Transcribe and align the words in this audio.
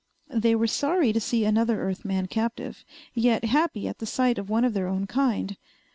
They 0.33 0.55
were 0.55 0.65
sorry 0.65 1.13
to 1.13 1.21
see 1.21 1.45
another 1.45 1.79
Earth 1.83 2.03
man 2.05 2.25
captive, 2.25 2.83
yet 3.13 3.45
happy 3.45 3.87
at 3.87 4.01
sight 4.07 4.39
of 4.39 4.49
one 4.49 4.65
of 4.65 4.73
their 4.73 4.87
own 4.87 5.05
kind. 5.05 5.55